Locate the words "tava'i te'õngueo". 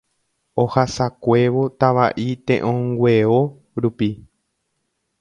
1.85-3.39